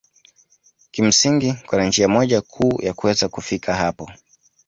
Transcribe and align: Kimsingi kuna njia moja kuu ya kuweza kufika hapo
Kimsingi 0.91 1.53
kuna 1.65 1.87
njia 1.87 2.07
moja 2.07 2.41
kuu 2.41 2.79
ya 2.81 2.93
kuweza 2.93 3.29
kufika 3.29 3.75
hapo 3.75 4.11